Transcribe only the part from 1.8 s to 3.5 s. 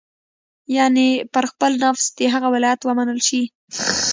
نفس د هغه ولایت ومنل شي.